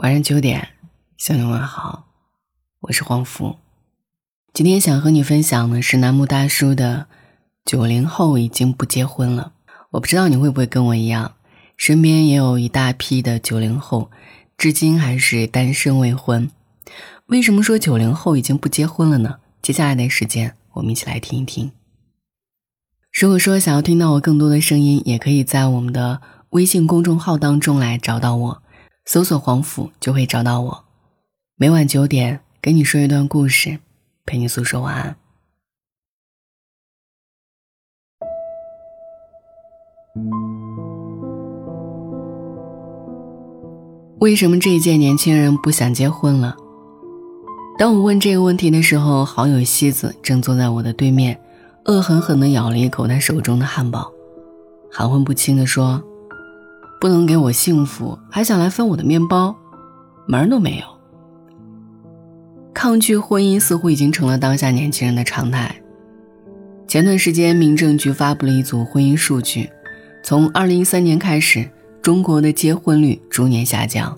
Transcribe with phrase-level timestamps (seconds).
[0.00, 0.68] 晚上九点，
[1.16, 2.06] 向你问好，
[2.82, 3.56] 我是黄福。
[4.52, 7.08] 今天想和你分享的是楠木大叔的
[7.64, 9.54] 九零后已经不结婚了。
[9.90, 11.34] 我不知道你会不会跟我一样，
[11.76, 14.08] 身边也有一大批的九零后，
[14.56, 16.48] 至今还是单身未婚。
[17.26, 19.38] 为什么说九零后已经不结婚了呢？
[19.60, 21.72] 接下来的时间，我们一起来听一听。
[23.12, 26.20] 如果说想要听到我更多的声音，也可以在我们的
[26.50, 28.62] 微信公众号当中来找到我。
[29.08, 30.84] 搜索黄甫就会找到我，
[31.56, 33.78] 每晚九点给你说一段故事，
[34.26, 35.16] 陪你诉说晚安。
[44.18, 46.54] 为什么这一届年轻人不想结婚了？
[47.78, 51.40] 当我问这个问题的时候，好友西子正坐在我的对面，
[51.86, 54.12] 恶狠狠地咬了一口他手中的汉堡，
[54.92, 56.04] 含混不清地说。
[57.00, 59.54] 不能给我幸福，还想来分我的面包，
[60.26, 60.84] 门都没有。
[62.74, 65.74] 抗拒婚姻似乎已经成了当下年轻人的常态。
[66.86, 69.68] 前段时间，民政局发布了一组婚姻数据，
[70.22, 71.68] 从二零一三年开始，
[72.00, 74.16] 中国的结婚率逐年下降。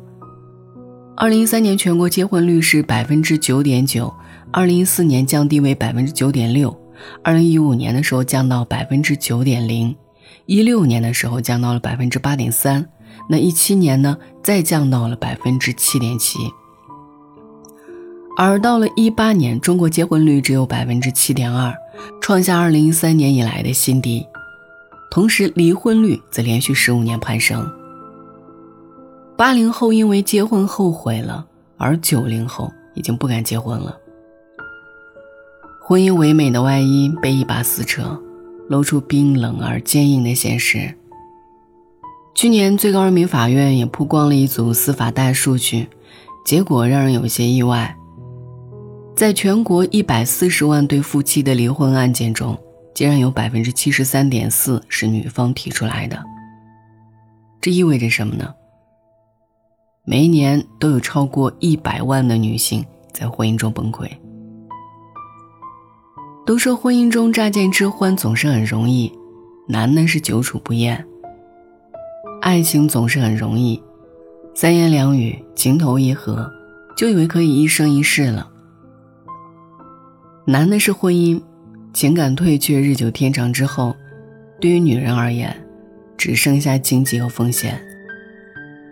[1.16, 4.12] 二零一三年全国结婚率是百分之九点九，
[4.52, 6.74] 二零一四年降低为百分之九点六，
[7.22, 9.94] 二零一五年的时候降到百分之九点零。
[10.46, 12.88] 一六年的时候降到了百分之八点三，
[13.28, 16.38] 那一七年呢再降到了百分之七点七，
[18.36, 21.74] 而到了一八年，中国结婚率只有百分之七点二，
[22.20, 24.26] 创下二零一三年以来的新低，
[25.10, 27.70] 同时离婚率则连续十五年攀升。
[29.36, 33.96] 八零后因为结婚后悔了，而九零后已经不敢结婚了，
[35.82, 38.20] 婚姻唯美的外衣被一把撕扯。
[38.70, 40.94] 露出冰冷而坚硬的现实。
[42.36, 45.88] 去年，最高人民法院也曝光了一组司法大数据，
[46.46, 47.96] 结果让人有些意外。
[49.16, 52.56] 在全国一百四十万对夫妻的离婚案件中，
[52.94, 56.22] 竟然有百分之七十三点四是女方提出来的。
[57.60, 58.54] 这意味着什么呢？
[60.04, 64.08] 每一年都有超过一百万的女性在婚姻中崩溃。
[66.50, 69.12] 都说婚姻中乍见之欢总是很容易，
[69.68, 71.06] 难的是久处不厌。
[72.42, 73.80] 爱情总是很容易，
[74.52, 76.50] 三言两语情投意合，
[76.96, 78.50] 就以为可以一生一世了。
[80.44, 81.40] 难的是婚姻，
[81.92, 83.94] 情感退却日久天长之后，
[84.60, 85.56] 对于女人而言，
[86.16, 87.80] 只剩下经济和风险。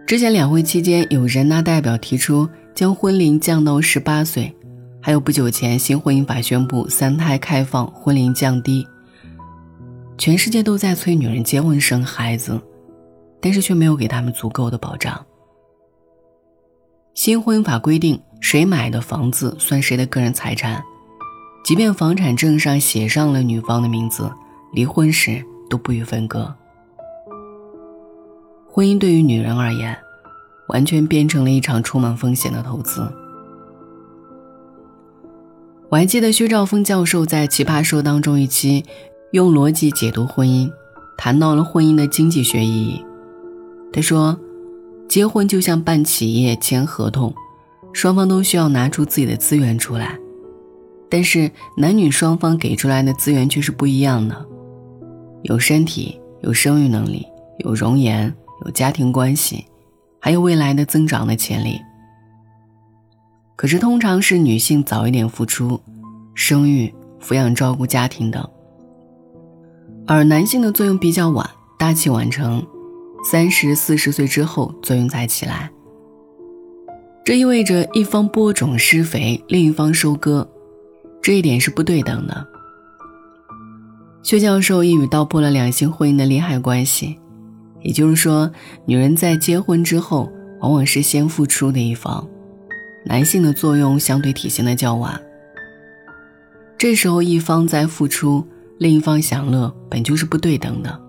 [0.07, 4.55] 之前两会期间，有人大代表提出将婚龄降到十八岁。
[5.09, 8.87] 还有不久前，新婚姻法宣布三胎开放，婚龄降低。
[10.19, 12.61] 全世界都在催女人结婚生孩子，
[13.41, 15.25] 但是却没有给他们足够的保障。
[17.15, 20.85] 新婚姻法规定，谁买的房子算谁的个人财产，
[21.65, 24.31] 即便房产证上写上了女方的名字，
[24.75, 26.55] 离婚时都不予分割。
[28.71, 29.97] 婚姻对于女人而言，
[30.69, 33.11] 完全变成了一场充满风险的投资。
[35.91, 38.85] 我还记得薛兆丰教授在《奇葩说》当中一期
[39.33, 40.71] 用逻辑解读婚姻，
[41.17, 43.03] 谈到了婚姻的经济学意义。
[43.91, 44.39] 他说，
[45.09, 47.35] 结婚就像办企业签合同，
[47.95, 50.19] 双方都需要拿出自己的资源出来，
[51.09, 54.45] 但是男女双方给出来的资源却是不一样的，
[55.45, 57.27] 有身体，有生育能力，
[57.61, 58.31] 有容颜，
[58.67, 59.65] 有家庭关系，
[60.21, 61.81] 还有未来的增长的潜力。
[63.59, 65.81] 可是，通常是女性早一点付出，
[66.33, 68.49] 生育、抚养、照顾家庭等，
[70.07, 71.45] 而男性的作用比较晚，
[71.77, 72.65] 大器晚成，
[73.29, 75.69] 三十四十岁之后作用才起来。
[77.25, 80.49] 这意味着一方播种施肥，另一方收割，
[81.21, 82.47] 这一点是不对等的。
[84.23, 87.19] 薛教授一语道破了两性婚姻的利害关系，
[87.83, 88.49] 也就是说，
[88.87, 90.31] 女人在结婚之后，
[90.61, 92.25] 往往是先付出的一方。
[93.09, 95.19] 男性的作用相对体现的较晚，
[96.77, 98.47] 这时候一方在付出，
[98.77, 101.01] 另一方享乐，本就是不对等的，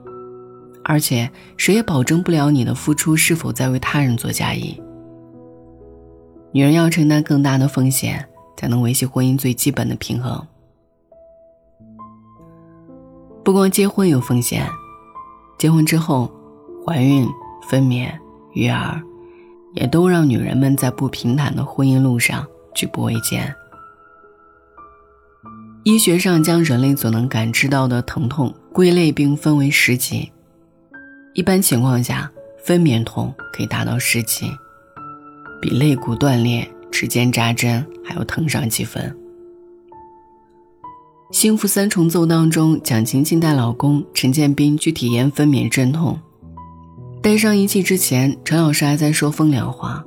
[0.85, 4.81] 而且谁也保证不了你的付出是否在为他人做嫁衣。
[6.53, 8.25] 女人要承担更大的风险，
[8.55, 10.41] 才能维系婚姻最基本的平衡。
[13.43, 14.65] 不光结婚有风险，
[15.57, 16.31] 结婚之后，
[16.85, 17.27] 怀孕、
[17.67, 18.09] 分娩、
[18.53, 19.03] 育儿。
[19.75, 23.54] 也都让女人们在不平坦的婚姻路上举步维艰。
[25.83, 30.31] 医学上将人类所能感知到的疼痛归类并分为十级，
[31.33, 32.30] 一般情况下，
[32.63, 34.51] 分娩痛可以达到十级。
[35.62, 39.04] 比肋骨断裂、指尖扎针还要疼上几分。
[41.38, 46.19] 《幸福三重奏》当中，蒋勤勤带老公陈建斌去体验分娩阵痛，
[47.21, 50.04] 戴上仪器之前，陈老师还在说风凉话，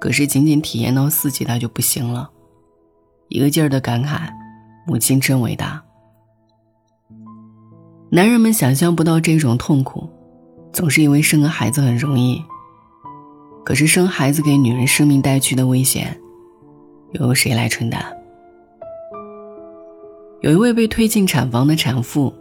[0.00, 2.28] 可是仅仅体验到四级他就不行了，
[3.28, 4.28] 一个劲儿的感慨
[4.84, 5.80] ：“母亲真伟大。”
[8.10, 10.08] 男人们想象不到这种痛苦，
[10.72, 12.42] 总是以为生个孩子很容易，
[13.64, 16.20] 可是生孩子给女人生命带去的危险，
[17.12, 18.04] 又由谁来承担？
[20.40, 22.34] 有一位被推进产房的产妇，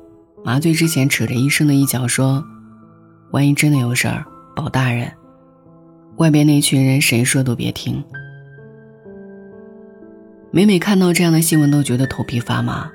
[0.44, 2.44] 麻醉之前扯着医生的衣角说
[3.32, 4.26] ：“万一真的有事儿，
[4.56, 5.12] 保大人。”
[6.18, 8.04] 外边那群人谁说都别听。
[10.52, 12.92] 每每看到这样的新闻，都觉得头皮发麻。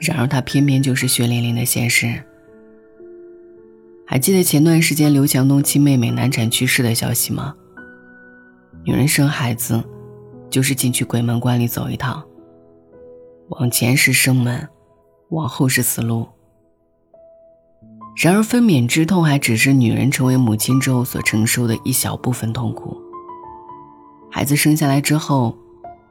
[0.00, 2.22] 然而，它偏偏就是血淋淋的现实。
[4.06, 7.54] 还记得前段时间刘强东亲妹妹难产去世的消息吗？
[8.84, 9.82] 女人生孩子，
[10.48, 12.22] 就是进去鬼门关里走一趟。
[13.48, 14.68] 往前是生门，
[15.30, 16.28] 往后是死路。
[18.14, 22.96] 然而，分娩之痛还只是女人成为母亲之后所承受的一小部分痛苦。
[24.30, 25.56] 孩子生下来之后，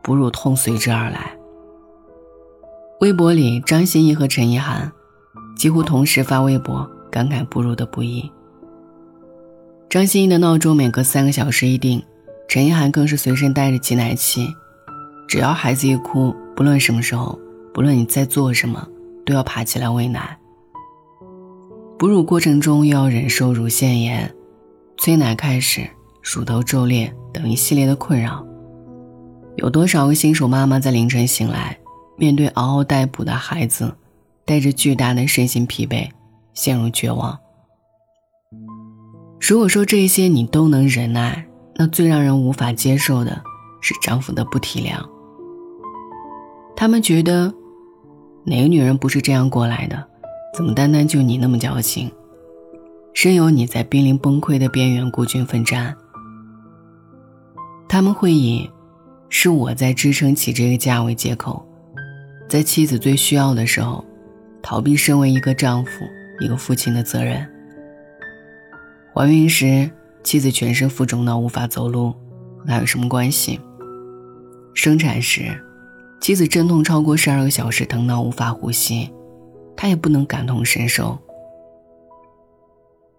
[0.01, 1.31] 哺乳痛随之而来。
[2.99, 4.91] 微博里，张歆艺和陈意涵
[5.55, 8.29] 几乎同时发微博感慨哺乳的不易。
[9.89, 12.03] 张歆艺的闹钟每隔三个小时一定，
[12.47, 14.47] 陈意涵更是随身带着挤奶器，
[15.27, 16.35] 只要孩子一哭。
[16.55, 17.39] 不论什么时候，
[17.73, 18.87] 不论你在做什么，
[19.25, 20.37] 都要爬起来喂奶。
[22.01, 24.33] 哺乳过程中又要忍受乳腺炎、
[24.97, 25.87] 催奶开始、
[26.23, 28.43] 乳头皱裂等一系列的困扰。
[29.57, 31.77] 有多少个新手妈妈在凌晨醒来，
[32.17, 33.93] 面对嗷嗷待哺的孩子，
[34.45, 36.09] 带着巨大的身心疲惫，
[36.55, 37.37] 陷入绝望？
[39.39, 41.45] 如果说这些你都能忍耐，
[41.75, 43.43] 那最让人无法接受的
[43.79, 45.07] 是丈夫的不体谅。
[46.75, 47.53] 他们觉得，
[48.43, 50.07] 哪个女人不是这样过来的？
[50.53, 52.11] 怎么单单就你那么矫情？
[53.13, 55.95] 任由你在濒临崩溃的边缘孤军奋战。
[57.87, 58.69] 他们会以
[59.29, 61.65] “是我在支撑起这个家”为借口，
[62.49, 64.03] 在妻子最需要的时候，
[64.61, 65.91] 逃避身为一个丈夫、
[66.39, 67.47] 一个父亲的责任。
[69.13, 69.89] 怀孕时，
[70.23, 72.11] 妻子全身浮肿到无法走路，
[72.57, 73.59] 和他有什么关系？
[74.73, 75.43] 生产时。
[76.19, 79.09] 妻子阵痛超过十二个小时，疼到无法呼吸，
[79.75, 81.17] 他也不能感同身受。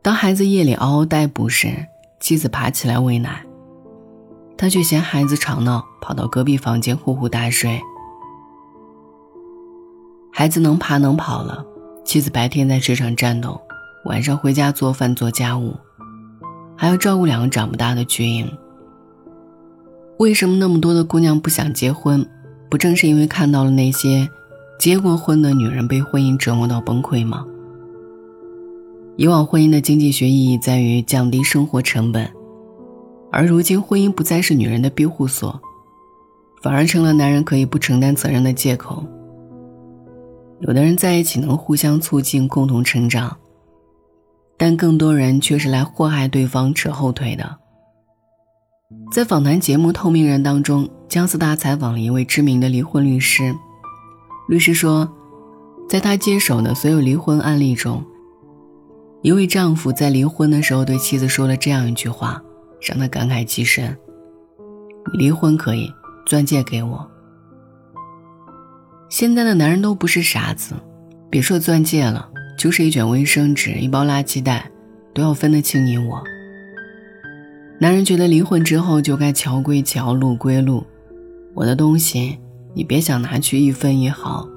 [0.01, 1.87] 当孩子夜里嗷嗷待哺时，
[2.21, 3.45] 妻子爬起来喂奶，
[4.57, 7.81] 他却嫌孩子吵闹，跑到隔壁房间呼呼大睡。
[10.33, 11.65] 孩子能爬能跑了，
[12.05, 13.61] 妻子白天在职场战斗，
[14.07, 15.77] 晚上回家做饭做家务，
[16.77, 18.51] 还要照顾两个长不大的巨婴。
[20.19, 22.27] 为什么那么多的姑娘不想结婚？
[22.71, 24.29] 不正是因为看到了那些
[24.83, 27.47] 结过婚的女人被婚姻折磨到崩溃吗？
[29.17, 32.29] 以往婚姻的经济学意义在于降低生活成本，
[33.31, 35.57] 而如今婚姻不再是女人的庇护所，
[36.65, 39.07] 反而成了男人可以不承担责任的借口。
[40.63, 43.37] 有的人在一起能互相促进、共同成长，
[44.57, 47.57] 但更多人却是来祸害对方、扯后腿的。
[49.13, 53.55] 在访谈节目《透明人》当中，姜思达采访了一位知名的离婚律师。
[54.49, 55.11] 律师说，
[55.89, 58.05] 在他接手的所有离婚案例中，
[59.23, 62.43] 一位丈夫在离婚的时候对妻子说了这样一句话，
[62.81, 63.97] 让他感慨极深
[65.15, 65.93] ：“离婚可以，
[66.27, 67.09] 钻戒给我。”
[69.09, 70.75] 现在的男人都不是傻子，
[71.31, 74.71] 别说钻戒了，就是一卷卫生纸、一包垃圾袋，
[75.15, 76.23] 都要分得清你我。
[77.79, 80.85] 男人觉得离婚之后就该桥归桥，路归路，
[81.55, 82.39] 我的东西
[82.75, 84.49] 你别想拿去一分一毫。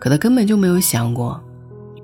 [0.00, 1.40] 可他根本就没有想过，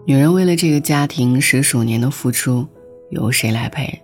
[0.06, 2.66] 女人为了这个家庭十数年的付出，
[3.10, 4.02] 由谁来赔？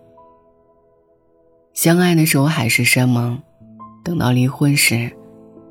[1.75, 3.41] 相爱的时候海誓山盟，
[4.05, 5.11] 等到离婚时，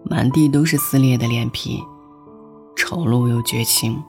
[0.03, 1.81] 满地都是撕裂的脸皮，
[2.75, 4.01] 丑陋又绝情。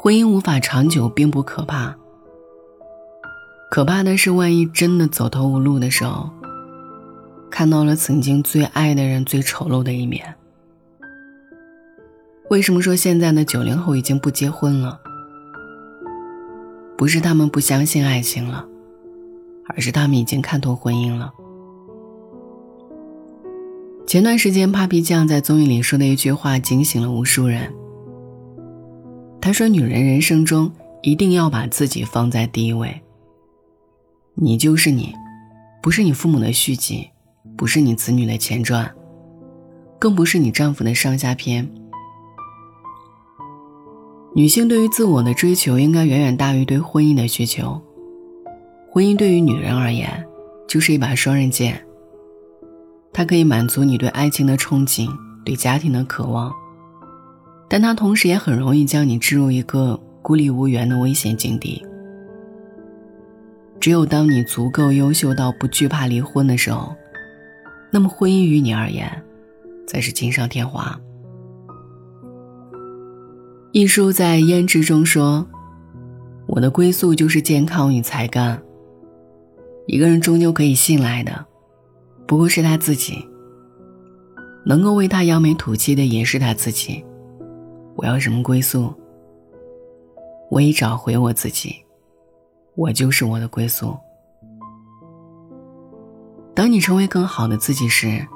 [0.00, 1.96] 婚姻无法长久，并不可怕。
[3.70, 6.30] 可怕的是，万一真的走投无路的时候，
[7.50, 10.34] 看到了曾经最爱的人最丑陋的一面。
[12.50, 15.00] 为什么说现在的九零后已经不结婚了？
[16.96, 18.66] 不是他们不相信爱情了，
[19.68, 21.32] 而是他们已经看透婚姻了。
[24.06, 27.72] 前段时间，Papi 酱在综艺里说的一句话惊醒了无数人。
[29.40, 33.02] 他说：“女人人生中一定要把自己放在第一位。”
[34.34, 35.14] 你就是你，
[35.82, 37.10] 不是你父母的续集，
[37.58, 38.88] 不是你子女的前传，
[39.98, 41.68] 更不是你丈夫的上下篇。
[44.32, 47.82] 女性对于自我的追求应该远远大于对婚姻的需求。
[48.88, 50.24] 婚姻对于女人而言，
[50.68, 51.84] 就是一把双刃剑。
[53.12, 55.10] 它可以满足你对爱情的憧憬，
[55.44, 56.54] 对家庭的渴望，
[57.68, 61.84] 但它同时也很容易将你置入一个孤立无援的危险境地。
[63.80, 66.94] 只有当你足够优秀到不惧怕离婚的时候，
[67.90, 69.10] 那么婚姻于你而言，
[69.86, 70.98] 才是锦上添花。
[73.72, 75.46] 一书在胭脂中说
[76.48, 78.60] ：“我的归宿就是健康与才干。
[79.86, 81.46] 一个人终究可以信赖的，
[82.26, 83.26] 不过是他自己。
[84.64, 87.04] 能够为他扬眉吐气的也是他自己。
[87.96, 88.92] 我要什么归宿？
[90.50, 91.76] 我已找回我自己。”
[92.74, 93.96] 我就是我的归宿。
[96.58, 98.26] 当你成为更好的自己时，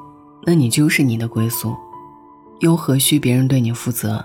[0.46, 1.76] 那你就是你的归宿，
[2.60, 4.24] 又何须别人对你负责？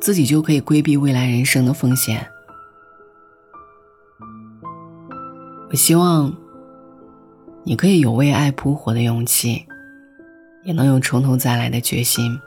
[0.00, 2.26] 自己就可以规避未来人生的风险。
[5.68, 6.34] 我希望
[7.62, 9.66] 你可以有为爱扑火的勇气，
[10.64, 12.40] 也能有从头再来的决心。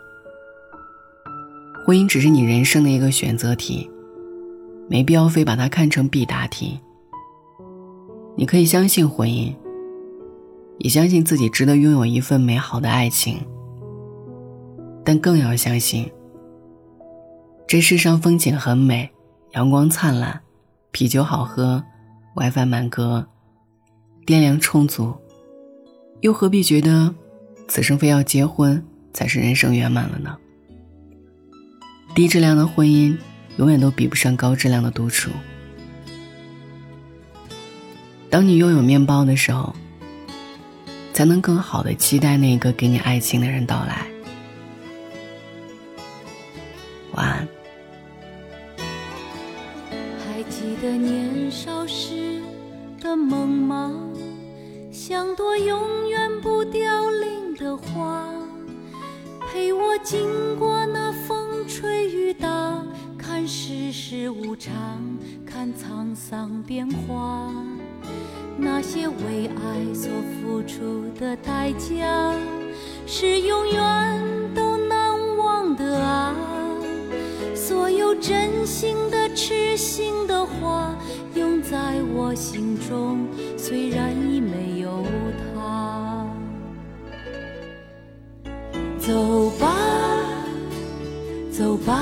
[1.86, 3.88] 婚姻只是你人生的一个选择题。
[4.90, 6.80] 没必要非把它看成必答题。
[8.36, 9.54] 你可以相信婚姻，
[10.80, 13.40] 也相信自己值得拥有一份美好的爱情，
[15.04, 16.12] 但更要相信，
[17.68, 19.10] 这世上风景很美，
[19.54, 20.42] 阳光灿烂，
[20.92, 21.84] 啤酒好喝
[22.36, 23.28] ，WiFi 满格，
[24.26, 25.14] 电量充足，
[26.22, 27.14] 又何必觉得
[27.68, 30.38] 此生非要结婚才是人生圆满了呢？
[32.14, 33.18] 低质量的婚姻。
[33.58, 35.32] 永远都比不上高质量的独处。
[38.30, 39.74] 当你拥有面包的时候，
[41.16, 44.06] 才能更好的期待那个给你爱情的人到来。
[47.14, 47.48] 晚安。
[50.28, 52.42] 还记得年少时
[53.00, 53.94] 的梦吗？
[54.92, 58.30] 像朵永远不凋零的花，
[59.50, 60.20] 陪我经
[60.60, 62.84] 过那风吹雨打。
[63.18, 65.02] 看世事无常，
[65.46, 67.54] 看沧桑变化，
[68.58, 70.10] 那些为爱所
[70.42, 72.34] 付出的代价，
[73.06, 74.22] 是永远
[74.54, 76.36] 都难忘的啊！
[77.54, 80.96] 所有真心的、痴心的话，
[81.36, 85.04] 永在我心中，虽然已没有
[85.54, 86.26] 他。
[88.98, 89.76] 走吧，
[91.52, 92.02] 走吧。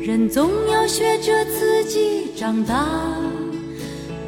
[0.00, 2.86] 人总要学着自己长大，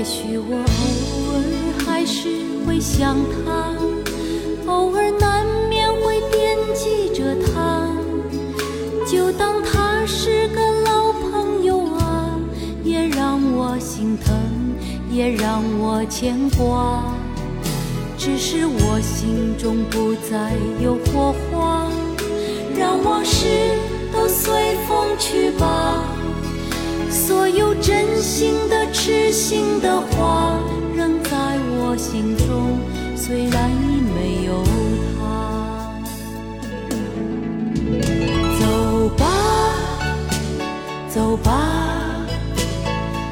[0.00, 2.30] 也许我偶尔还是
[2.66, 3.70] 会想他，
[4.66, 6.56] 偶尔难免会惦。
[6.74, 7.86] 记着他，
[9.06, 12.34] 就当他是个老朋友啊，
[12.82, 14.34] 也让我心疼，
[15.10, 17.04] 也让我牵挂。
[18.16, 21.86] 只是我心中不再有火花，
[22.74, 23.46] 让往事
[24.14, 25.89] 都随风去吧。
[27.10, 30.58] 所有真心的、痴心的话，
[30.96, 32.78] 仍在我心中，
[33.16, 34.62] 虽然已没有
[35.18, 35.20] 他。
[38.60, 39.26] 走吧。
[41.08, 41.50] 走吧，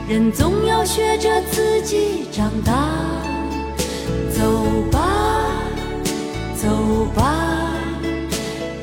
[0.09, 2.73] 人总要学着自己长大。
[4.37, 4.43] 走
[4.91, 4.99] 吧，
[6.57, 6.69] 走
[7.15, 7.73] 吧，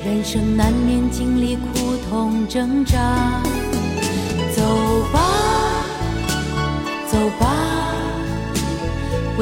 [0.06, 3.44] 人生难免经历苦痛挣扎。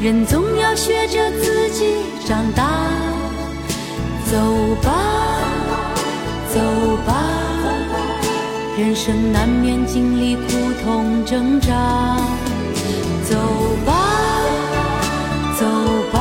[0.00, 1.86] 人总要学着自己
[2.26, 2.64] 长大。
[4.30, 4.36] 走
[4.82, 4.92] 吧，
[6.52, 6.60] 走
[7.06, 7.24] 吧，
[8.76, 10.42] 人生难免经历苦
[10.84, 12.16] 痛挣扎。
[13.24, 13.36] 走
[13.86, 13.92] 吧，
[15.58, 15.64] 走
[16.12, 16.18] 吧，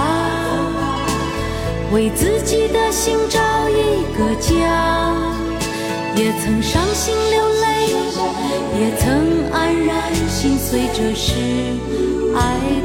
[1.92, 3.40] 为自己的心找
[3.70, 4.54] 一个家。
[6.16, 7.66] 也曾伤心流泪，
[8.80, 9.04] 也曾
[9.52, 11.34] 黯然心碎，这是
[12.38, 12.40] 爱